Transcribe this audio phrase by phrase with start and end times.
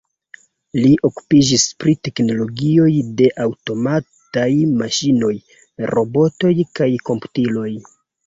[0.83, 2.87] Li okupiĝis pri teknologioj
[3.19, 4.47] de aŭtomataj
[4.81, 5.31] maŝinoj,
[5.95, 7.69] robotoj kaj komputiloj.